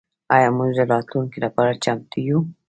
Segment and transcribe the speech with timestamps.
[0.35, 2.39] آیا موږ د راتلونکي لپاره چمتو یو؟